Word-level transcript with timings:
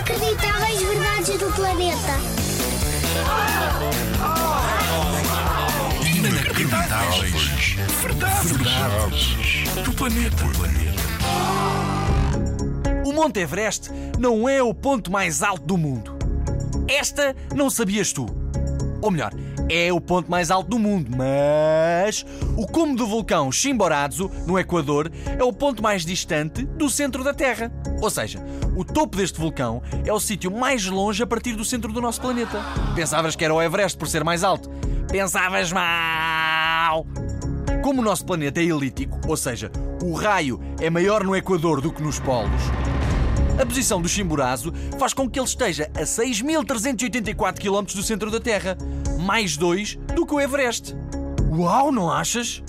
Inacreditáveis 0.00 0.80
verdades 0.80 1.38
do 1.38 1.52
planeta. 1.52 2.16
Inacreditáveis 6.16 7.74
verdades, 8.00 8.50
verdades 8.50 9.84
do 9.84 9.92
planeta. 9.92 10.44
O 13.04 13.12
Monte 13.12 13.40
Everest 13.40 13.90
não 14.18 14.48
é 14.48 14.62
o 14.62 14.72
ponto 14.72 15.12
mais 15.12 15.42
alto 15.42 15.66
do 15.66 15.76
mundo. 15.76 16.16
Esta 16.88 17.36
não 17.54 17.68
sabias 17.68 18.10
tu. 18.10 18.24
Ou 19.02 19.10
melhor, 19.10 19.34
é 19.70 19.92
o 19.92 20.00
ponto 20.00 20.28
mais 20.28 20.50
alto 20.50 20.68
do 20.68 20.78
mundo, 20.78 21.16
mas 21.16 22.26
o 22.56 22.66
cume 22.66 22.96
do 22.96 23.06
vulcão 23.06 23.52
Chimborazo, 23.52 24.28
no 24.44 24.58
Equador, 24.58 25.10
é 25.38 25.44
o 25.44 25.52
ponto 25.52 25.80
mais 25.80 26.04
distante 26.04 26.64
do 26.64 26.90
centro 26.90 27.22
da 27.22 27.32
Terra. 27.32 27.72
Ou 28.02 28.10
seja, 28.10 28.44
o 28.76 28.84
topo 28.84 29.16
deste 29.16 29.38
vulcão 29.38 29.80
é 30.04 30.12
o 30.12 30.18
sítio 30.18 30.50
mais 30.50 30.84
longe 30.86 31.22
a 31.22 31.26
partir 31.26 31.54
do 31.54 31.64
centro 31.64 31.92
do 31.92 32.00
nosso 32.00 32.20
planeta. 32.20 32.60
Pensavas 32.96 33.36
que 33.36 33.44
era 33.44 33.54
o 33.54 33.62
Everest 33.62 33.96
por 33.96 34.08
ser 34.08 34.24
mais 34.24 34.42
alto? 34.42 34.68
Pensavas 35.08 35.70
mal! 35.70 37.06
Como 37.82 38.02
o 38.02 38.04
nosso 38.04 38.26
planeta 38.26 38.60
é 38.60 38.64
elíptico, 38.64 39.20
ou 39.28 39.36
seja, 39.36 39.70
o 40.02 40.14
raio 40.14 40.60
é 40.80 40.90
maior 40.90 41.22
no 41.22 41.36
Equador 41.36 41.80
do 41.80 41.92
que 41.92 42.02
nos 42.02 42.18
polos, 42.18 42.60
a 43.60 43.66
posição 43.66 44.00
do 44.00 44.08
Chimborazo 44.08 44.72
faz 44.98 45.12
com 45.12 45.28
que 45.28 45.38
ele 45.38 45.46
esteja 45.46 45.90
a 45.94 46.00
6.384 46.00 47.58
km 47.58 47.94
do 47.94 48.02
centro 48.02 48.30
da 48.30 48.40
Terra, 48.40 48.74
mais 49.30 49.56
2 49.56 49.94
do 50.16 50.26
que 50.26 50.34
o 50.34 50.40
Everest. 50.40 50.92
Uau, 51.52 51.92
não 51.92 52.10
achas? 52.10 52.64